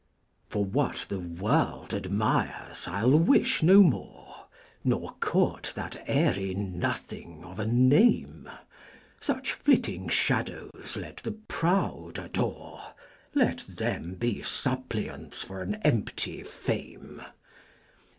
[0.49, 0.65] FO R.
[0.65, 4.45] what the World admires Til wifti no mor^.
[4.83, 8.49] Nor court that ^ry nothing of a Name:
[9.19, 12.81] Such flitting Shadows let the Proud adore.
[13.35, 17.21] Let them be Spppliant§ for an empty Fame.